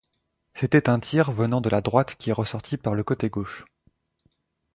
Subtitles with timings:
[0.55, 3.65] C'était un tir venant de la droite qui est ressorti par le côté gauche.